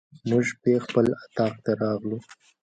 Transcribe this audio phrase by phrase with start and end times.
[0.29, 2.17] موږ شپې خپل اطاق ته راغلو.